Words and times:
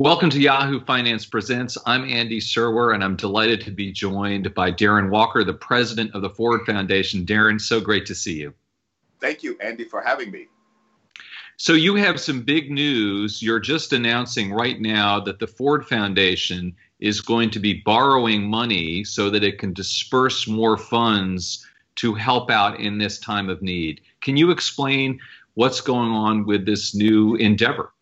Welcome 0.00 0.30
to 0.30 0.40
Yahoo 0.40 0.78
Finance 0.84 1.26
Presents. 1.26 1.76
I'm 1.84 2.04
Andy 2.04 2.38
Serwer, 2.38 2.94
and 2.94 3.02
I'm 3.02 3.16
delighted 3.16 3.60
to 3.62 3.72
be 3.72 3.90
joined 3.90 4.54
by 4.54 4.70
Darren 4.70 5.10
Walker, 5.10 5.42
the 5.42 5.52
president 5.52 6.14
of 6.14 6.22
the 6.22 6.30
Ford 6.30 6.60
Foundation. 6.64 7.26
Darren, 7.26 7.60
so 7.60 7.80
great 7.80 8.06
to 8.06 8.14
see 8.14 8.34
you. 8.34 8.54
Thank 9.20 9.42
you, 9.42 9.58
Andy, 9.60 9.82
for 9.82 10.00
having 10.00 10.30
me. 10.30 10.46
So, 11.56 11.72
you 11.72 11.96
have 11.96 12.20
some 12.20 12.42
big 12.42 12.70
news. 12.70 13.42
You're 13.42 13.58
just 13.58 13.92
announcing 13.92 14.52
right 14.52 14.80
now 14.80 15.18
that 15.18 15.40
the 15.40 15.48
Ford 15.48 15.84
Foundation 15.84 16.76
is 17.00 17.20
going 17.20 17.50
to 17.50 17.58
be 17.58 17.82
borrowing 17.84 18.48
money 18.48 19.02
so 19.02 19.30
that 19.30 19.42
it 19.42 19.58
can 19.58 19.72
disperse 19.72 20.46
more 20.46 20.76
funds 20.76 21.66
to 21.96 22.14
help 22.14 22.52
out 22.52 22.78
in 22.78 22.98
this 22.98 23.18
time 23.18 23.48
of 23.48 23.62
need. 23.62 24.00
Can 24.20 24.36
you 24.36 24.52
explain 24.52 25.18
what's 25.54 25.80
going 25.80 26.12
on 26.12 26.46
with 26.46 26.66
this 26.66 26.94
new 26.94 27.34
endeavor? 27.34 27.92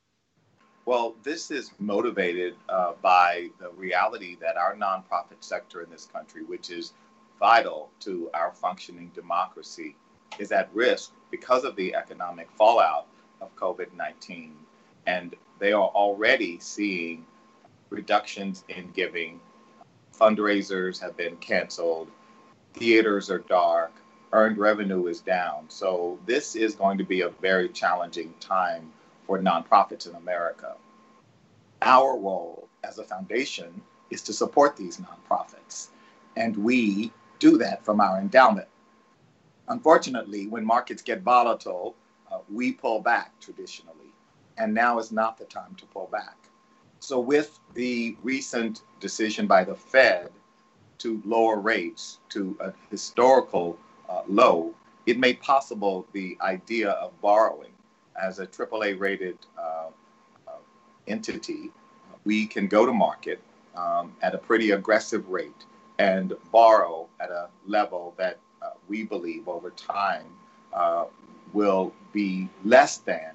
Well, 0.86 1.16
this 1.24 1.50
is 1.50 1.72
motivated 1.80 2.54
uh, 2.68 2.92
by 3.02 3.50
the 3.58 3.70
reality 3.70 4.36
that 4.40 4.56
our 4.56 4.76
nonprofit 4.76 5.40
sector 5.40 5.82
in 5.82 5.90
this 5.90 6.06
country, 6.06 6.44
which 6.44 6.70
is 6.70 6.92
vital 7.40 7.90
to 8.00 8.30
our 8.32 8.52
functioning 8.52 9.10
democracy, 9.12 9.96
is 10.38 10.52
at 10.52 10.72
risk 10.72 11.10
because 11.32 11.64
of 11.64 11.74
the 11.74 11.92
economic 11.96 12.48
fallout 12.52 13.08
of 13.40 13.54
COVID 13.56 13.94
19. 13.96 14.54
And 15.08 15.34
they 15.58 15.72
are 15.72 15.88
already 15.88 16.60
seeing 16.60 17.26
reductions 17.90 18.62
in 18.68 18.92
giving. 18.92 19.40
Fundraisers 20.16 21.00
have 21.00 21.16
been 21.16 21.36
canceled, 21.38 22.12
theaters 22.74 23.28
are 23.28 23.38
dark, 23.38 23.92
earned 24.32 24.56
revenue 24.56 25.08
is 25.08 25.20
down. 25.20 25.64
So, 25.68 26.20
this 26.26 26.54
is 26.54 26.76
going 26.76 26.98
to 26.98 27.04
be 27.04 27.22
a 27.22 27.28
very 27.28 27.68
challenging 27.70 28.32
time 28.38 28.92
for 29.26 29.40
nonprofits 29.40 30.08
in 30.08 30.14
America. 30.14 30.76
Our 31.82 32.18
role 32.18 32.68
as 32.84 32.98
a 32.98 33.04
foundation 33.04 33.82
is 34.10 34.22
to 34.22 34.32
support 34.32 34.76
these 34.76 34.98
nonprofits, 34.98 35.88
and 36.36 36.56
we 36.56 37.12
do 37.38 37.58
that 37.58 37.84
from 37.84 38.00
our 38.00 38.18
endowment. 38.18 38.68
Unfortunately, 39.68 40.46
when 40.46 40.64
markets 40.64 41.02
get 41.02 41.22
volatile, 41.22 41.94
uh, 42.30 42.38
we 42.52 42.72
pull 42.72 43.00
back 43.00 43.38
traditionally, 43.40 44.12
and 44.58 44.72
now 44.72 44.98
is 44.98 45.12
not 45.12 45.36
the 45.36 45.44
time 45.44 45.74
to 45.76 45.86
pull 45.86 46.08
back. 46.10 46.36
So, 47.00 47.20
with 47.20 47.58
the 47.74 48.16
recent 48.22 48.82
decision 49.00 49.46
by 49.46 49.64
the 49.64 49.74
Fed 49.74 50.30
to 50.98 51.20
lower 51.24 51.58
rates 51.58 52.20
to 52.30 52.56
a 52.60 52.72
historical 52.90 53.78
uh, 54.08 54.22
low, 54.26 54.74
it 55.04 55.18
made 55.18 55.40
possible 55.40 56.06
the 56.12 56.38
idea 56.40 56.90
of 56.90 57.20
borrowing 57.20 57.72
as 58.20 58.38
a 58.38 58.46
AAA 58.46 58.98
rated 58.98 59.38
uh, 59.58 59.88
entity, 61.08 61.70
we 62.24 62.46
can 62.46 62.66
go 62.66 62.86
to 62.86 62.92
market 62.92 63.40
um, 63.76 64.12
at 64.22 64.34
a 64.34 64.38
pretty 64.38 64.72
aggressive 64.72 65.28
rate 65.28 65.64
and 65.98 66.34
borrow 66.52 67.08
at 67.20 67.30
a 67.30 67.48
level 67.66 68.14
that 68.16 68.38
uh, 68.62 68.70
we 68.88 69.04
believe 69.04 69.48
over 69.48 69.70
time 69.70 70.26
uh, 70.72 71.04
will 71.52 71.92
be 72.12 72.48
less 72.64 72.98
than 72.98 73.32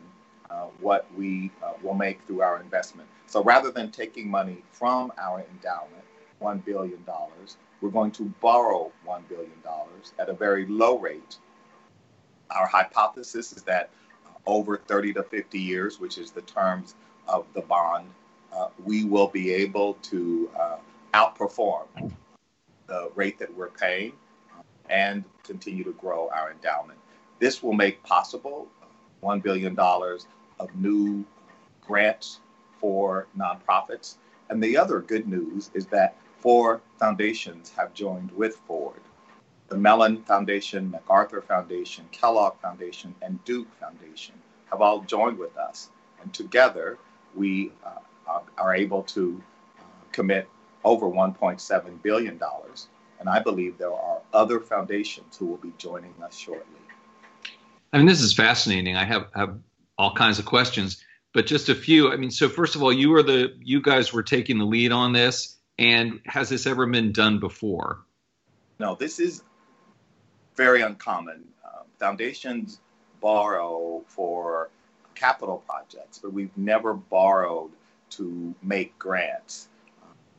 uh, 0.50 0.66
what 0.80 1.08
we 1.18 1.52
uh, 1.64 1.74
will 1.82 1.94
make 1.94 2.20
through 2.28 2.42
our 2.42 2.60
investment. 2.62 3.08
So 3.26 3.44
rather 3.44 3.72
than 3.72 3.92
taking 3.92 4.30
money 4.30 4.64
from 4.72 5.14
our 5.18 5.40
endowment, 5.40 6.04
$1 6.42 6.66
billion, 6.66 7.06
we're 7.80 7.90
going 7.90 8.12
to 8.12 8.24
borrow 8.42 8.92
$1 9.08 9.22
billion 9.30 9.52
at 10.20 10.30
a 10.30 10.34
very 10.34 10.66
low 10.66 10.98
rate. 10.98 11.38
Our 12.50 12.68
hypothesis 12.68 13.54
is 13.54 13.64
that 13.64 13.90
over 14.46 14.78
30 14.78 15.14
to 15.14 15.24
50 15.24 15.60
years, 15.60 16.00
which 16.00 16.18
is 16.18 16.32
the 16.32 16.42
terms 16.42 16.96
of 17.32 17.46
the 17.54 17.62
bond, 17.62 18.08
uh, 18.54 18.68
we 18.84 19.04
will 19.04 19.28
be 19.28 19.52
able 19.52 19.96
to 19.96 20.50
uh, 20.60 20.78
outperform 21.14 22.12
the 22.88 23.12
rate 23.16 23.40
that 23.40 23.54
we're 23.56 23.70
paying 23.70 24.14
uh, 24.58 24.62
and 24.90 25.24
continue 25.44 25.84
to 25.84 25.94
grow 25.94 26.30
our 26.34 26.52
endowment. 26.52 27.00
This 27.40 27.64
will 27.64 27.74
make 27.74 28.04
possible 28.04 28.68
$1 29.24 29.42
billion 29.42 29.78
of 29.80 30.76
new 30.76 31.26
grants 31.82 32.40
for 32.80 33.28
nonprofits. 33.38 34.16
And 34.50 34.62
the 34.62 34.78
other 34.78 35.00
good 35.00 35.28
news 35.28 35.72
is 35.74 35.86
that 35.88 36.16
four 36.40 36.82
foundations 37.00 37.72
have 37.78 37.94
joined 37.94 38.32
with 38.32 38.58
Ford 38.68 39.00
the 39.72 39.78
Mellon 39.78 40.22
Foundation, 40.24 40.92
MacArthur 40.92 41.42
Foundation, 41.42 42.06
Kellogg 42.12 42.60
Foundation, 42.62 43.16
and 43.22 43.42
Duke 43.46 43.74
Foundation 43.80 44.36
have 44.70 44.82
all 44.82 45.00
joined 45.00 45.38
with 45.38 45.56
us. 45.56 45.92
And 46.22 46.34
together, 46.34 46.98
we 47.36 47.72
uh, 47.86 48.40
are 48.58 48.76
able 48.76 49.04
to 49.04 49.42
uh, 49.80 49.84
commit 50.12 50.48
over 50.84 51.08
$1.7 51.08 52.02
billion. 52.02 52.40
And 53.20 53.30
I 53.30 53.40
believe 53.40 53.78
there 53.78 53.94
are 53.94 54.22
other 54.34 54.60
foundations 54.60 55.38
who 55.38 55.46
will 55.46 55.58
be 55.58 55.74
joining 55.78 56.14
us 56.24 56.36
shortly. 56.36 56.66
I 57.94 57.98
mean, 57.98 58.08
this 58.08 58.22
is 58.22 58.34
fascinating. 58.34 58.96
I 58.96 59.04
have, 59.04 59.28
have 59.36 59.58
all 59.98 60.14
kinds 60.16 60.40
of 60.40 60.46
questions, 60.46 61.04
but 61.34 61.46
just 61.46 61.70
a 61.70 61.76
few. 61.76 62.12
I 62.12 62.16
mean, 62.16 62.32
so 62.32 62.50
first 62.50 62.76
of 62.76 62.82
all, 62.82 62.92
you 62.92 63.10
were 63.10 63.24
the 63.24 63.54
you 63.60 63.82
guys 63.82 64.14
were 64.14 64.24
taking 64.24 64.58
the 64.58 64.66
lead 64.66 64.92
on 64.92 65.12
this, 65.12 65.58
and 65.78 66.20
has 66.26 66.50
this 66.50 66.66
ever 66.66 66.88
been 66.88 67.12
done 67.12 67.40
before? 67.40 68.00
No, 68.80 68.96
this 68.96 69.20
is 69.20 69.44
very 70.56 70.82
uncommon. 70.82 71.44
Uh, 71.64 71.84
foundations 72.00 72.80
borrow 73.20 74.04
for 74.08 74.70
capital 75.22 75.64
projects, 75.68 76.18
but 76.18 76.34
we've 76.34 76.56
never 76.58 76.94
borrowed 76.94 77.72
to 78.10 78.54
make 78.62 78.98
grants. 78.98 79.68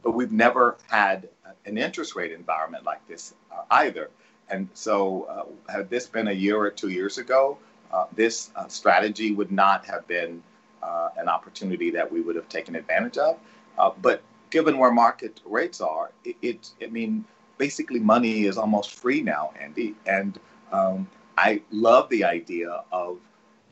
but 0.03 0.13
we've 0.13 0.33
never 0.33 0.77
had 0.89 1.29
an 1.65 1.79
interest 1.79 2.17
rate 2.17 2.33
environment 2.33 2.85
like 2.85 3.07
this 3.07 3.35
uh, 3.53 3.63
either. 3.71 4.11
And 4.51 4.69
so, 4.75 4.97
uh, 5.69 5.73
had 5.73 5.89
this 5.89 6.07
been 6.07 6.29
a 6.29 6.33
year 6.33 6.59
or 6.59 6.71
two 6.71 6.89
years 6.89 7.19
ago, 7.19 7.57
uh, 7.93 8.07
this 8.17 8.51
uh, 8.57 8.67
strategy 8.67 9.31
would 9.33 9.53
not 9.53 9.87
have 9.87 10.05
been 10.09 10.43
uh, 10.83 11.11
an 11.17 11.29
opportunity 11.29 11.91
that 11.93 12.11
we 12.11 12.21
would 12.21 12.35
have 12.35 12.49
taken 12.49 12.75
advantage 12.75 13.19
of. 13.19 13.39
but 14.03 14.23
given 14.51 14.77
where 14.77 14.93
market 14.93 15.41
rates 15.47 15.81
are, 15.81 16.11
it, 16.25 16.37
it, 16.43 16.71
I 16.83 16.89
mean, 16.89 17.25
basically 17.59 18.01
money 18.01 18.47
is 18.47 18.59
almost 18.59 18.91
free 18.91 19.23
now, 19.23 19.53
Andy. 19.59 19.95
And 20.05 20.39
um, 20.73 21.09
I 21.39 21.63
love 21.71 22.09
the 22.11 22.25
idea 22.25 22.83
of 22.91 23.19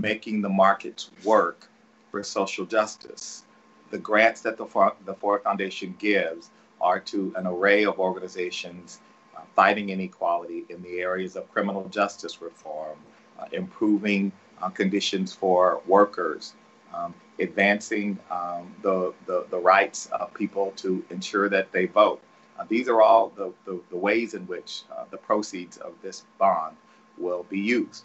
making 0.01 0.41
the 0.41 0.49
markets 0.49 1.11
work 1.25 1.69
for 2.11 2.23
social 2.23 2.67
justice. 2.67 3.45
The 3.91 3.99
grants 3.99 4.41
that 4.43 4.57
the, 4.57 4.93
the 5.05 5.15
Ford 5.15 5.43
Foundation 5.43 5.95
gives 5.99 6.51
are 6.81 7.01
to 7.01 7.33
an 7.37 7.47
array 7.47 7.85
of 7.85 7.99
organizations 7.99 9.01
uh, 9.37 9.41
fighting 9.55 9.91
inequality 9.91 10.65
in 10.69 10.83
the 10.83 11.01
areas 11.01 11.37
of 11.37 11.51
criminal 11.53 11.89
justice 11.89 12.41
reform, 12.41 12.99
uh, 13.39 13.47
improving 13.53 14.33
uh, 14.63 14.69
conditions 14.69 15.35
for 15.35 15.81
workers, 15.87 16.55
um, 16.95 17.15
advancing 17.39 18.19
um, 18.31 18.75
the, 18.83 19.13
the, 19.27 19.47
the, 19.51 19.59
rights 19.59 20.07
of 20.07 20.33
people 20.35 20.73
to 20.77 21.03
ensure 21.11 21.49
that 21.49 21.71
they 21.73 21.87
vote. 21.87 22.21
Uh, 22.59 22.65
these 22.69 22.89
are 22.89 23.01
all 23.01 23.33
the, 23.37 23.53
the, 23.65 23.81
the 23.91 23.97
ways 23.97 24.35
in 24.35 24.47
which 24.47 24.83
uh, 24.93 25.05
the 25.11 25.17
proceeds 25.17 25.77
of 25.79 25.93
this 26.03 26.25
bond 26.39 26.77
will 27.17 27.45
be 27.49 27.59
used. 27.59 28.05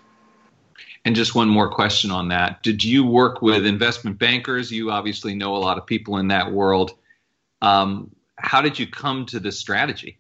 And 1.06 1.16
just 1.16 1.36
one 1.36 1.48
more 1.48 1.70
question 1.70 2.12
on 2.12 2.28
that. 2.30 2.64
Did 2.64 2.84
you 2.84 3.06
work 3.06 3.42
with 3.42 3.66
investment 3.66 4.18
bankers? 4.18 4.72
You 4.72 4.92
obviously 4.92 5.36
know 5.36 5.56
a 5.56 5.58
lot 5.58 5.78
of 5.78 5.86
people 5.86 6.18
in 6.18 6.28
that 6.30 6.52
world. 6.52 6.92
Um, 7.62 8.16
how 8.38 8.62
did 8.62 8.78
you 8.78 8.88
come 8.88 9.26
to 9.28 9.40
this 9.40 9.60
strategy? 9.60 10.20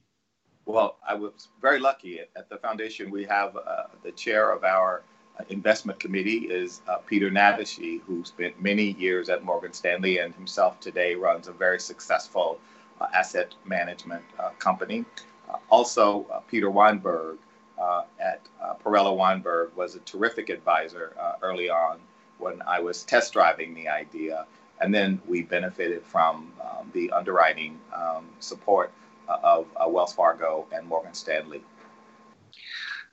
Well, 0.65 0.97
I 1.07 1.13
was 1.13 1.49
very 1.61 1.79
lucky 1.79 2.19
at, 2.19 2.49
the 2.49 2.57
foundation. 2.57 3.11
We 3.11 3.23
have 3.25 3.55
uh, 3.55 3.83
the 4.03 4.11
chair 4.11 4.51
of 4.51 4.63
our 4.63 5.03
uh, 5.39 5.43
investment 5.49 5.99
committee 5.99 6.47
is 6.49 6.81
uh, 6.87 6.97
Peter 6.97 7.29
Nadosy, 7.29 8.01
who 8.01 8.23
spent 8.25 8.59
many 8.61 8.91
years 8.93 9.29
at 9.29 9.43
Morgan 9.43 9.73
Stanley 9.73 10.19
and 10.19 10.33
himself 10.33 10.79
today 10.79 11.13
runs 11.13 11.47
a 11.47 11.51
very 11.51 11.79
successful 11.79 12.59
uh, 12.99 13.07
asset 13.13 13.53
management 13.65 14.23
uh, 14.39 14.49
company. 14.57 15.05
Uh, 15.49 15.57
also, 15.69 16.25
Peter 16.47 16.71
Weinberg, 16.71 17.37
uh, 17.37 17.44
at 18.19 18.41
uh, 18.61 18.73
Perella 18.83 19.15
Weinberg 19.15 19.75
was 19.75 19.95
a 19.95 19.99
terrific 19.99 20.49
advisor 20.49 21.13
uh, 21.19 21.33
early 21.41 21.69
on 21.69 21.99
when 22.37 22.61
I 22.67 22.79
was 22.79 23.03
test 23.03 23.33
driving 23.33 23.73
the 23.73 23.87
idea. 23.87 24.45
And 24.81 24.93
then 24.93 25.21
we 25.27 25.43
benefited 25.43 26.03
from 26.03 26.51
um, 26.61 26.91
the 26.93 27.11
underwriting 27.11 27.79
um, 27.95 28.27
support 28.39 28.91
uh, 29.29 29.37
of 29.43 29.67
uh, 29.75 29.87
Wells 29.87 30.13
Fargo 30.13 30.65
and 30.71 30.85
Morgan 30.87 31.13
Stanley. 31.13 31.61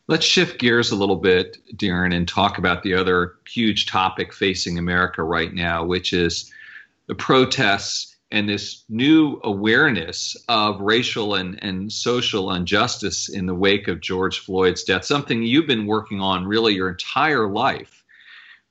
Let's 0.08 0.26
shift 0.26 0.58
gears 0.58 0.90
a 0.90 0.96
little 0.96 1.16
bit, 1.16 1.58
Darren, 1.76 2.14
and 2.14 2.26
talk 2.26 2.58
about 2.58 2.82
the 2.82 2.94
other 2.94 3.34
huge 3.48 3.86
topic 3.86 4.32
facing 4.32 4.78
America 4.78 5.22
right 5.22 5.54
now, 5.54 5.84
which 5.84 6.12
is 6.12 6.52
the 7.06 7.14
protests 7.14 8.11
and 8.32 8.48
this 8.48 8.84
new 8.88 9.38
awareness 9.44 10.34
of 10.48 10.80
racial 10.80 11.34
and, 11.34 11.62
and 11.62 11.92
social 11.92 12.52
injustice 12.52 13.28
in 13.28 13.44
the 13.44 13.54
wake 13.54 13.88
of 13.88 14.00
George 14.00 14.38
Floyd's 14.38 14.84
death, 14.84 15.04
something 15.04 15.42
you've 15.42 15.66
been 15.66 15.86
working 15.86 16.18
on 16.18 16.46
really 16.46 16.74
your 16.74 16.88
entire 16.88 17.46
life. 17.46 18.02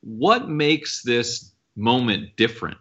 What 0.00 0.48
makes 0.48 1.02
this 1.02 1.52
moment 1.76 2.36
different? 2.36 2.76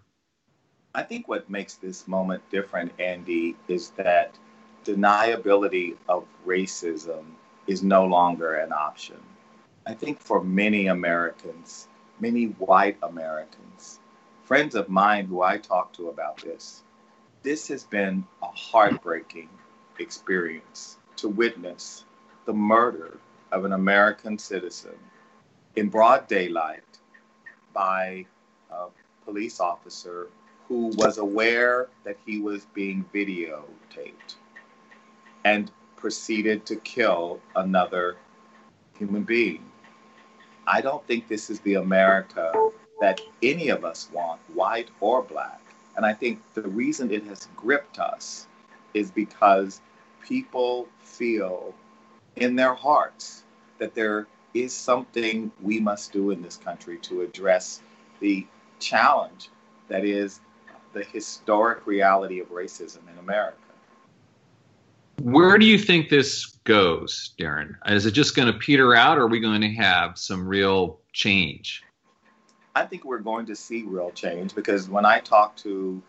I 0.96 1.04
think 1.04 1.28
what 1.28 1.48
makes 1.50 1.76
this 1.76 2.08
moment 2.08 2.42
different, 2.50 2.92
Andy, 3.00 3.56
is 3.68 3.92
that 3.92 4.34
deniability 4.84 5.96
of 6.10 6.26
racism 6.46 7.26
is 7.68 7.84
no 7.84 8.06
longer 8.06 8.56
an 8.56 8.74
option. 8.74 9.18
I 9.86 9.94
think 9.94 10.20
for 10.20 10.44
many 10.44 10.88
Americans, 10.88 11.88
many 12.20 12.46
white 12.46 12.98
Americans, 13.04 14.00
friends 14.52 14.76
of 14.76 14.90
mine 14.90 15.28
who 15.28 15.42
I 15.42 15.58
talk 15.58 15.94
to 15.94 16.10
about 16.10 16.36
this, 16.42 16.84
this 17.42 17.70
has 17.70 17.86
been 17.86 18.26
a 18.44 18.48
heartbreaking 18.48 19.48
experience 19.98 20.98
to 21.16 21.30
witness 21.30 22.04
the 22.44 22.52
murder 22.52 23.18
of 23.54 23.64
an 23.64 23.72
American 23.72 24.38
citizen 24.38 24.98
in 25.78 25.88
broad 25.88 26.28
daylight 26.28 26.84
by 27.74 28.26
a 28.70 28.88
police 29.24 29.62
officer 29.62 30.28
who 30.68 30.88
was 30.98 31.18
aware 31.18 31.88
that 32.04 32.18
he 32.26 32.42
was 32.42 32.66
being 32.74 33.06
videotaped 33.14 34.36
and 35.46 35.72
proceeded 35.96 36.66
to 36.66 36.76
kill 36.76 37.40
another 37.56 38.18
human 39.00 39.24
being. 39.24 39.64
I 40.68 40.82
don't 40.82 41.08
think 41.08 41.30
this 41.30 41.50
is 41.50 41.62
the 41.62 41.76
America 41.76 42.52
that 43.02 43.20
any 43.42 43.70
of 43.70 43.84
us 43.84 44.08
want, 44.14 44.40
white 44.54 44.90
or 45.02 45.24
black. 45.24 45.60
And 45.98 46.06
I 46.06 46.14
think 46.14 46.40
the 46.54 46.62
reason 46.62 47.12
it 47.12 47.26
has 47.26 47.50
gripped 47.56 48.00
us 48.00 48.48
is 48.94 49.10
because 49.12 49.82
people 50.24 50.88
feel 51.00 51.74
in 52.36 52.56
their 52.56 52.76
hearts 52.76 53.44
that 53.80 53.96
there 53.96 54.28
is 54.54 54.72
something 54.72 55.52
we 55.62 55.80
must 55.80 56.14
do 56.14 56.30
in 56.30 56.44
this 56.44 56.58
country 56.58 57.00
to 57.00 57.22
address 57.22 57.82
the 58.20 58.46
challenge 58.80 59.50
that 59.88 60.06
is 60.06 60.40
the 60.94 61.04
historic 61.04 61.88
reality 61.88 62.40
of 62.40 62.50
racism 62.50 63.10
in 63.12 63.18
America. 63.18 63.58
Where 65.22 65.58
do 65.58 65.66
you 65.66 65.80
think 65.80 66.10
this 66.10 66.46
goes, 66.66 67.34
Darren? 67.40 67.76
Is 67.88 68.06
it 68.06 68.12
just 68.12 68.36
going 68.36 68.52
to 68.52 68.60
peter 68.60 68.96
out, 68.96 69.18
or 69.18 69.24
are 69.24 69.28
we 69.28 69.40
going 69.40 69.62
to 69.62 69.74
have 69.74 70.18
some 70.18 70.48
real 70.48 71.00
change? 71.14 71.84
I 72.76 72.86
think 72.86 73.04
we're 73.04 73.20
going 73.20 73.46
to 73.48 73.56
see 73.56 73.84
real 73.84 74.12
change 74.12 74.56
because 74.56 74.90
when 74.90 75.06
I 75.06 75.20
talk 75.20 75.56
to 75.58 76.02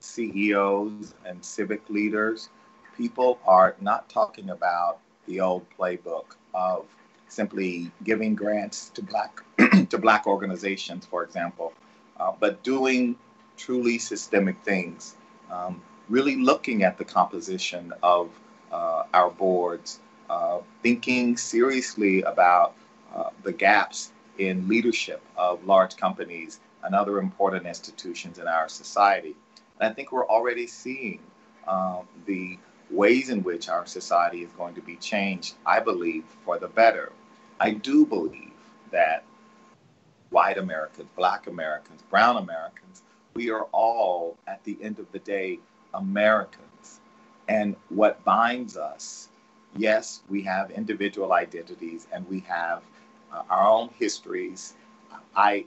CEOs 0.00 1.14
and 1.26 1.44
civic 1.44 1.88
leaders, 1.90 2.48
people 2.96 3.38
are 3.46 3.76
not 3.80 4.08
talking 4.08 4.50
about 4.50 4.98
the 5.26 5.40
old 5.40 5.66
playbook 5.78 6.36
of 6.54 6.86
simply 7.28 7.90
giving 8.02 8.34
grants 8.34 8.88
to 8.90 9.02
black 9.02 9.42
to 9.90 9.98
black 9.98 10.26
organizations, 10.26 11.04
for 11.04 11.22
example, 11.22 11.72
uh, 12.18 12.32
but 12.40 12.62
doing 12.62 13.16
truly 13.58 13.98
systemic 13.98 14.60
things. 14.62 15.16
Um, 15.50 15.82
really 16.08 16.36
looking 16.36 16.82
at 16.82 16.96
the 16.96 17.04
composition 17.04 17.92
of 18.02 18.30
uh, 18.72 19.04
our 19.12 19.30
boards, 19.30 20.00
uh, 20.30 20.60
thinking 20.82 21.36
seriously 21.36 22.22
about 22.22 22.74
uh, 23.14 23.30
the 23.42 23.52
gaps 23.52 24.12
in 24.40 24.66
leadership 24.66 25.20
of 25.36 25.64
large 25.66 25.96
companies 25.96 26.60
and 26.82 26.94
other 26.94 27.18
important 27.18 27.66
institutions 27.66 28.38
in 28.38 28.48
our 28.48 28.70
society. 28.70 29.36
And 29.78 29.90
I 29.90 29.94
think 29.94 30.12
we're 30.12 30.26
already 30.26 30.66
seeing 30.66 31.20
um, 31.68 32.08
the 32.24 32.58
ways 32.90 33.28
in 33.28 33.42
which 33.42 33.68
our 33.68 33.84
society 33.84 34.42
is 34.42 34.50
going 34.52 34.74
to 34.74 34.80
be 34.80 34.96
changed, 34.96 35.54
I 35.66 35.80
believe, 35.80 36.24
for 36.44 36.58
the 36.58 36.68
better. 36.68 37.12
I 37.60 37.72
do 37.72 38.06
believe 38.06 38.54
that 38.90 39.24
white 40.30 40.56
Americans, 40.56 41.08
black 41.16 41.46
Americans, 41.46 42.02
brown 42.08 42.38
Americans, 42.38 43.02
we 43.34 43.50
are 43.50 43.64
all, 43.72 44.38
at 44.46 44.64
the 44.64 44.78
end 44.82 44.98
of 44.98 45.12
the 45.12 45.18
day, 45.18 45.58
Americans. 45.92 47.00
And 47.46 47.76
what 47.90 48.24
binds 48.24 48.78
us, 48.78 49.28
yes, 49.76 50.22
we 50.30 50.42
have 50.44 50.70
individual 50.70 51.34
identities 51.34 52.06
and 52.10 52.26
we 52.26 52.40
have 52.40 52.82
our 53.32 53.68
own 53.68 53.90
histories. 53.98 54.74
I 55.34 55.64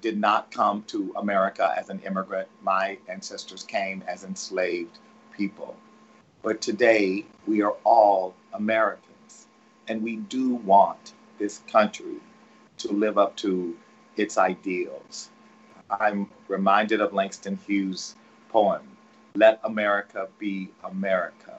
did 0.00 0.18
not 0.18 0.50
come 0.50 0.84
to 0.88 1.12
America 1.16 1.74
as 1.76 1.90
an 1.90 2.00
immigrant. 2.00 2.48
My 2.62 2.98
ancestors 3.08 3.64
came 3.64 4.02
as 4.06 4.24
enslaved 4.24 4.98
people. 5.36 5.76
But 6.42 6.60
today, 6.60 7.24
we 7.46 7.62
are 7.62 7.76
all 7.84 8.34
Americans. 8.52 9.46
And 9.88 10.02
we 10.02 10.16
do 10.16 10.54
want 10.56 11.14
this 11.38 11.62
country 11.68 12.16
to 12.78 12.92
live 12.92 13.18
up 13.18 13.36
to 13.38 13.76
its 14.16 14.38
ideals. 14.38 15.30
I'm 15.90 16.28
reminded 16.48 17.00
of 17.00 17.12
Langston 17.12 17.58
Hughes' 17.66 18.14
poem, 18.48 18.82
Let 19.34 19.60
America 19.64 20.28
Be 20.38 20.70
America. 20.84 21.56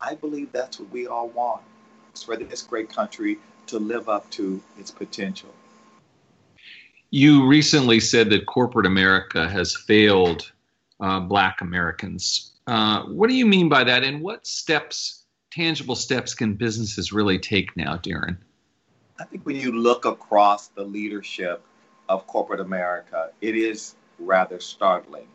I 0.00 0.14
believe 0.14 0.52
that's 0.52 0.80
what 0.80 0.90
we 0.90 1.06
all 1.06 1.28
want. 1.28 1.62
It's 2.10 2.22
for 2.22 2.36
this 2.36 2.62
great 2.62 2.88
country 2.88 3.38
to 3.70 3.78
live 3.78 4.08
up 4.08 4.28
to 4.30 4.60
its 4.78 4.90
potential. 4.90 5.50
You 7.10 7.46
recently 7.46 7.98
said 7.98 8.30
that 8.30 8.46
corporate 8.46 8.86
America 8.86 9.48
has 9.48 9.74
failed 9.74 10.52
uh, 11.00 11.20
Black 11.20 11.60
Americans. 11.60 12.52
Uh, 12.66 13.02
what 13.04 13.28
do 13.28 13.34
you 13.34 13.46
mean 13.46 13.68
by 13.68 13.82
that, 13.82 14.04
and 14.04 14.22
what 14.22 14.46
steps, 14.46 15.24
tangible 15.50 15.96
steps, 15.96 16.34
can 16.34 16.54
businesses 16.54 17.12
really 17.12 17.38
take 17.38 17.76
now, 17.76 17.96
Darren? 17.96 18.36
I 19.18 19.24
think 19.24 19.44
when 19.44 19.56
you 19.56 19.72
look 19.72 20.04
across 20.04 20.68
the 20.68 20.84
leadership 20.84 21.62
of 22.08 22.26
corporate 22.26 22.60
America, 22.60 23.30
it 23.40 23.56
is 23.56 23.96
rather 24.18 24.60
startling. 24.60 25.26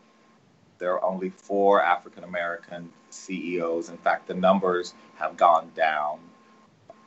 There 0.78 0.94
are 0.94 1.04
only 1.04 1.30
four 1.30 1.82
African 1.82 2.24
American 2.24 2.90
CEOs. 3.10 3.88
In 3.88 3.98
fact, 3.98 4.28
the 4.28 4.34
numbers 4.34 4.94
have 5.16 5.36
gone 5.36 5.70
down. 5.74 6.20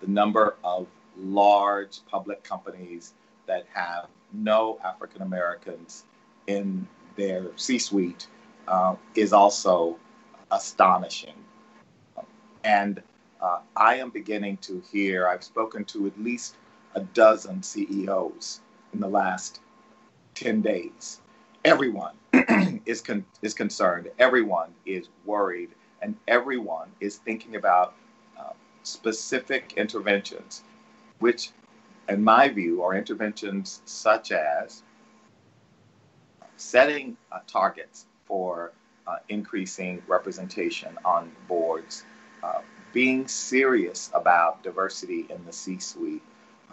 The 0.01 0.07
number 0.07 0.55
of 0.63 0.87
large 1.21 1.99
public 2.09 2.43
companies 2.43 3.13
that 3.47 3.65
have 3.73 4.07
no 4.33 4.79
African 4.83 5.21
Americans 5.21 6.05
in 6.47 6.87
their 7.15 7.47
C 7.55 7.79
suite 7.79 8.27
uh, 8.67 8.95
is 9.15 9.33
also 9.33 9.97
astonishing. 10.51 11.33
And 12.63 13.01
uh, 13.41 13.59
I 13.75 13.95
am 13.95 14.09
beginning 14.09 14.57
to 14.57 14.81
hear, 14.91 15.27
I've 15.27 15.43
spoken 15.43 15.85
to 15.85 16.07
at 16.07 16.19
least 16.19 16.55
a 16.95 17.01
dozen 17.01 17.63
CEOs 17.63 18.61
in 18.93 18.99
the 18.99 19.07
last 19.07 19.61
10 20.35 20.61
days. 20.61 21.21
Everyone 21.65 22.13
is, 22.85 23.01
con- 23.01 23.25
is 23.41 23.53
concerned, 23.53 24.09
everyone 24.19 24.73
is 24.85 25.07
worried, 25.25 25.69
and 26.01 26.15
everyone 26.27 26.89
is 26.99 27.17
thinking 27.17 27.55
about 27.55 27.93
uh, 28.39 28.53
specific 28.83 29.73
interventions, 29.77 30.63
which, 31.19 31.51
in 32.07 32.23
my 32.23 32.49
view, 32.49 32.81
are 32.83 32.95
interventions 32.95 33.81
such 33.85 34.31
as 34.31 34.83
setting 36.57 37.15
uh, 37.31 37.39
targets 37.47 38.05
for 38.25 38.71
uh, 39.07 39.17
increasing 39.29 40.01
representation 40.07 40.97
on 41.05 41.31
boards, 41.47 42.03
uh, 42.43 42.59
being 42.93 43.27
serious 43.27 44.11
about 44.13 44.61
diversity 44.63 45.25
in 45.29 45.43
the 45.45 45.53
C 45.53 45.79
suite, 45.79 46.21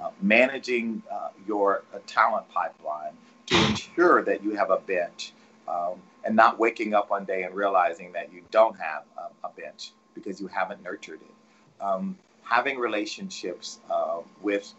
uh, 0.02 0.10
managing 0.20 1.02
uh, 1.10 1.28
your 1.46 1.84
uh, 1.94 1.98
talent 2.06 2.48
pipeline 2.48 3.12
to 3.46 3.56
ensure 3.66 4.22
that 4.22 4.42
you 4.42 4.54
have 4.54 4.70
a 4.70 4.78
bench 4.78 5.32
um, 5.68 5.94
and 6.24 6.34
not 6.34 6.58
waking 6.58 6.94
up 6.94 7.10
one 7.10 7.24
day 7.24 7.44
and 7.44 7.54
realizing 7.54 8.12
that 8.12 8.32
you 8.32 8.42
don't 8.50 8.78
have 8.78 9.04
a, 9.16 9.46
a 9.46 9.50
bench 9.50 9.92
because 10.14 10.40
you 10.40 10.46
haven't 10.46 10.82
nurtured 10.82 11.20
it. 11.20 11.82
Um, 11.82 12.18
having 12.48 12.78
relationships 12.78 13.80
uh, 13.90 14.20
with 14.42 14.74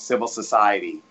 civil 0.00 0.26
society, 0.26 1.02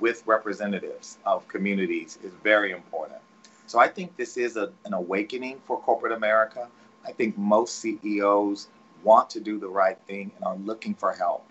with 0.00 0.22
representatives 0.26 1.18
of 1.24 1.46
communities 1.48 2.18
is 2.22 2.32
very 2.42 2.72
important. 2.72 3.20
So 3.66 3.78
I 3.78 3.88
think 3.88 4.16
this 4.16 4.36
is 4.36 4.56
a, 4.56 4.72
an 4.84 4.92
awakening 4.92 5.60
for 5.66 5.80
corporate 5.80 6.12
America. 6.12 6.68
I 7.06 7.12
think 7.12 7.38
most 7.38 7.78
CEOs 7.78 8.68
want 9.02 9.30
to 9.30 9.40
do 9.40 9.58
the 9.58 9.68
right 9.68 9.98
thing 10.06 10.30
and 10.36 10.44
are 10.44 10.56
looking 10.56 10.94
for 10.94 11.12
help. 11.12 11.46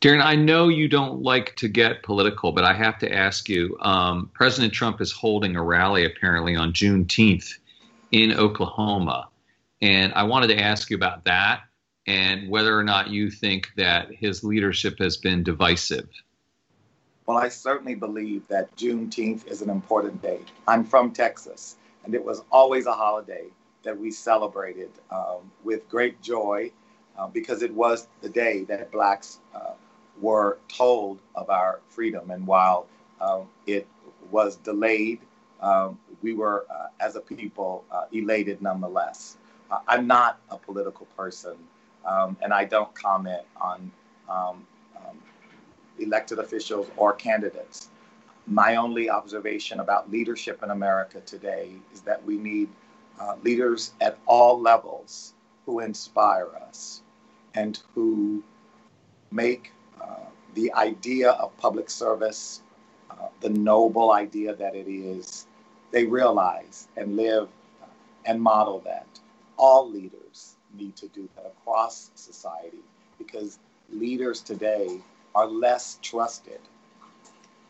Darren, 0.00 0.22
I 0.22 0.34
know 0.34 0.68
you 0.68 0.88
don't 0.88 1.22
like 1.22 1.54
to 1.56 1.68
get 1.68 2.02
political, 2.02 2.52
but 2.52 2.64
I 2.64 2.72
have 2.72 2.98
to 3.00 3.12
ask 3.12 3.48
you 3.48 3.76
um, 3.80 4.30
President 4.34 4.72
Trump 4.72 5.00
is 5.00 5.12
holding 5.12 5.56
a 5.56 5.62
rally 5.62 6.04
apparently 6.04 6.54
on 6.54 6.72
Juneteenth 6.72 7.58
in 8.12 8.32
Oklahoma. 8.32 9.28
And 9.82 10.12
I 10.14 10.22
wanted 10.24 10.48
to 10.48 10.58
ask 10.58 10.90
you 10.90 10.96
about 10.96 11.24
that 11.24 11.62
and 12.06 12.48
whether 12.48 12.78
or 12.78 12.84
not 12.84 13.10
you 13.10 13.30
think 13.30 13.68
that 13.76 14.12
his 14.12 14.44
leadership 14.44 14.98
has 14.98 15.16
been 15.16 15.42
divisive. 15.42 16.08
Well, 17.26 17.36
I 17.36 17.48
certainly 17.48 17.96
believe 17.96 18.46
that 18.48 18.74
Juneteenth 18.76 19.46
is 19.48 19.60
an 19.60 19.68
important 19.68 20.22
day. 20.22 20.40
I'm 20.68 20.84
from 20.84 21.12
Texas, 21.12 21.76
and 22.04 22.14
it 22.14 22.24
was 22.24 22.42
always 22.52 22.86
a 22.86 22.92
holiday 22.92 23.46
that 23.82 23.98
we 23.98 24.12
celebrated 24.12 24.90
um, 25.10 25.50
with 25.64 25.88
great 25.88 26.22
joy 26.22 26.70
uh, 27.18 27.26
because 27.26 27.62
it 27.62 27.74
was 27.74 28.06
the 28.20 28.28
day 28.28 28.62
that 28.64 28.92
Blacks 28.92 29.40
uh, 29.54 29.72
were 30.20 30.58
told 30.68 31.18
of 31.34 31.50
our 31.50 31.80
freedom. 31.88 32.30
And 32.30 32.46
while 32.46 32.86
um, 33.20 33.48
it 33.66 33.88
was 34.30 34.56
delayed 34.56 35.20
um, 35.60 35.98
we 36.22 36.32
were, 36.34 36.66
uh, 36.70 36.88
as 37.00 37.16
a 37.16 37.20
people, 37.20 37.84
uh, 37.90 38.04
elated 38.12 38.60
nonetheless. 38.60 39.36
Uh, 39.70 39.78
I'm 39.88 40.06
not 40.06 40.40
a 40.50 40.56
political 40.56 41.06
person, 41.16 41.56
um, 42.04 42.36
and 42.42 42.52
I 42.52 42.64
don't 42.64 42.94
comment 42.94 43.42
on 43.60 43.90
um, 44.28 44.66
um, 44.96 45.18
elected 45.98 46.38
officials 46.38 46.88
or 46.96 47.12
candidates. 47.12 47.88
My 48.46 48.76
only 48.76 49.10
observation 49.10 49.80
about 49.80 50.10
leadership 50.10 50.62
in 50.62 50.70
America 50.70 51.20
today 51.26 51.72
is 51.92 52.00
that 52.02 52.24
we 52.24 52.36
need 52.36 52.68
uh, 53.20 53.36
leaders 53.42 53.92
at 54.00 54.18
all 54.26 54.60
levels 54.60 55.34
who 55.64 55.80
inspire 55.80 56.48
us 56.68 57.02
and 57.54 57.80
who 57.94 58.42
make 59.32 59.72
uh, 60.00 60.26
the 60.54 60.72
idea 60.74 61.30
of 61.32 61.56
public 61.56 61.90
service, 61.90 62.62
uh, 63.10 63.28
the 63.40 63.48
noble 63.48 64.12
idea 64.12 64.54
that 64.54 64.76
it 64.76 64.88
is, 64.88 65.46
they 65.90 66.04
realize 66.04 66.86
and 66.96 67.16
live 67.16 67.48
and 68.26 68.40
model 68.40 68.80
that. 68.80 69.06
All 69.56 69.90
leaders 69.90 70.56
need 70.74 70.96
to 70.96 71.08
do 71.08 71.28
that 71.36 71.46
across 71.46 72.10
society 72.14 72.82
because 73.18 73.58
leaders 73.90 74.40
today 74.40 75.00
are 75.34 75.46
less 75.46 75.98
trusted. 76.02 76.60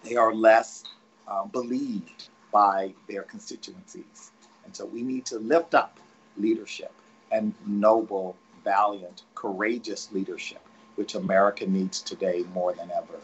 They 0.02 0.16
are 0.16 0.34
less 0.34 0.84
uh, 1.28 1.44
believed 1.46 2.28
by 2.52 2.94
their 3.08 3.22
constituencies. 3.22 4.30
And 4.64 4.74
so 4.74 4.86
we 4.86 5.02
need 5.02 5.26
to 5.26 5.38
lift 5.38 5.74
up 5.74 5.98
leadership 6.36 6.92
and 7.30 7.54
noble, 7.66 8.36
valiant, 8.64 9.22
courageous 9.34 10.10
leadership, 10.12 10.60
which 10.96 11.14
America 11.14 11.66
needs 11.66 12.00
today 12.00 12.44
more 12.54 12.72
than 12.72 12.90
ever. 12.90 13.18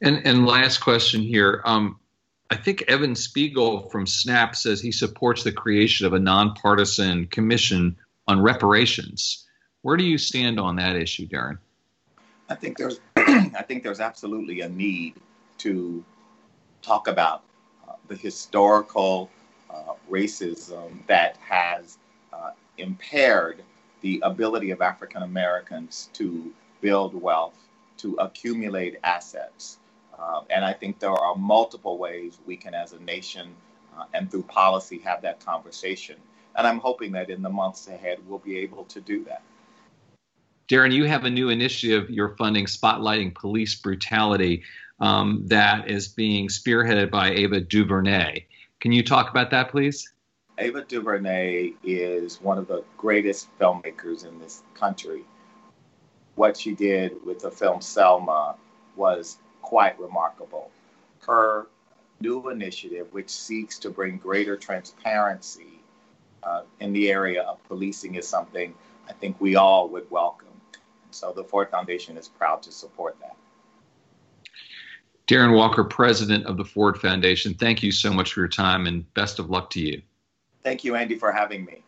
And, 0.00 0.24
and 0.26 0.46
last 0.46 0.78
question 0.78 1.20
here. 1.20 1.62
Um, 1.64 1.98
I 2.50 2.56
think 2.56 2.82
Evan 2.88 3.14
Spiegel 3.14 3.88
from 3.90 4.06
SNAP 4.06 4.56
says 4.56 4.80
he 4.80 4.92
supports 4.92 5.44
the 5.44 5.52
creation 5.52 6.06
of 6.06 6.14
a 6.14 6.18
nonpartisan 6.18 7.26
commission 7.26 7.96
on 8.26 8.40
reparations. 8.40 9.46
Where 9.82 9.96
do 9.96 10.04
you 10.04 10.16
stand 10.16 10.58
on 10.58 10.76
that 10.76 10.96
issue, 10.96 11.28
Darren? 11.28 11.58
I 12.48 12.54
think 12.54 12.78
there's 12.78 13.00
I 13.16 13.62
think 13.66 13.82
there's 13.82 14.00
absolutely 14.00 14.62
a 14.62 14.68
need 14.68 15.14
to 15.58 16.02
talk 16.80 17.08
about 17.08 17.42
uh, 17.86 17.92
the 18.08 18.16
historical 18.16 19.30
uh, 19.68 19.94
racism 20.10 21.06
that 21.06 21.36
has 21.38 21.98
uh, 22.32 22.50
impaired 22.78 23.62
the 24.00 24.20
ability 24.24 24.70
of 24.70 24.80
African 24.80 25.22
Americans 25.22 26.08
to 26.14 26.50
build 26.80 27.14
wealth, 27.14 27.58
to 27.98 28.14
accumulate 28.14 28.98
assets. 29.04 29.78
Uh, 30.18 30.42
and 30.50 30.64
I 30.64 30.72
think 30.72 30.98
there 30.98 31.12
are 31.12 31.36
multiple 31.36 31.98
ways 31.98 32.38
we 32.46 32.56
can, 32.56 32.74
as 32.74 32.92
a 32.92 33.00
nation 33.00 33.54
uh, 33.96 34.04
and 34.14 34.30
through 34.30 34.42
policy, 34.42 34.98
have 34.98 35.22
that 35.22 35.44
conversation. 35.44 36.16
And 36.56 36.66
I'm 36.66 36.78
hoping 36.78 37.12
that 37.12 37.30
in 37.30 37.42
the 37.42 37.48
months 37.48 37.86
ahead, 37.86 38.18
we'll 38.26 38.40
be 38.40 38.58
able 38.58 38.84
to 38.84 39.00
do 39.00 39.24
that. 39.24 39.42
Darren, 40.68 40.92
you 40.92 41.04
have 41.04 41.24
a 41.24 41.30
new 41.30 41.48
initiative 41.48 42.10
you're 42.10 42.36
funding, 42.36 42.66
spotlighting 42.66 43.34
police 43.34 43.74
brutality, 43.76 44.62
um, 45.00 45.42
that 45.46 45.88
is 45.88 46.08
being 46.08 46.48
spearheaded 46.48 47.10
by 47.10 47.30
Ava 47.30 47.60
DuVernay. 47.60 48.44
Can 48.80 48.92
you 48.92 49.02
talk 49.02 49.30
about 49.30 49.50
that, 49.50 49.70
please? 49.70 50.12
Ava 50.58 50.82
DuVernay 50.82 51.72
is 51.84 52.40
one 52.40 52.58
of 52.58 52.66
the 52.66 52.82
greatest 52.96 53.48
filmmakers 53.58 54.26
in 54.26 54.38
this 54.40 54.62
country. 54.74 55.24
What 56.34 56.56
she 56.56 56.74
did 56.74 57.24
with 57.24 57.40
the 57.40 57.50
film 57.50 57.80
Selma 57.80 58.56
was 58.96 59.38
quite 59.68 60.00
remarkable. 60.00 60.70
Her 61.26 61.66
new 62.22 62.48
initiative, 62.48 63.12
which 63.12 63.28
seeks 63.28 63.78
to 63.80 63.90
bring 63.90 64.16
greater 64.16 64.56
transparency 64.56 65.82
uh, 66.42 66.62
in 66.80 66.94
the 66.94 67.10
area 67.10 67.42
of 67.42 67.62
policing, 67.64 68.14
is 68.14 68.26
something 68.26 68.74
I 69.10 69.12
think 69.12 69.38
we 69.42 69.56
all 69.56 69.90
would 69.90 70.10
welcome. 70.10 70.48
So 71.10 71.34
the 71.36 71.44
Ford 71.44 71.68
Foundation 71.70 72.16
is 72.16 72.28
proud 72.28 72.62
to 72.62 72.72
support 72.72 73.18
that. 73.20 73.36
Darren 75.26 75.54
Walker, 75.54 75.84
president 75.84 76.46
of 76.46 76.56
the 76.56 76.64
Ford 76.64 76.98
Foundation, 76.98 77.52
thank 77.52 77.82
you 77.82 77.92
so 77.92 78.10
much 78.10 78.32
for 78.32 78.40
your 78.40 78.48
time 78.48 78.86
and 78.86 79.12
best 79.12 79.38
of 79.38 79.50
luck 79.50 79.68
to 79.70 79.80
you. 79.80 80.00
Thank 80.62 80.82
you, 80.82 80.96
Andy, 80.96 81.16
for 81.16 81.30
having 81.30 81.66
me. 81.66 81.82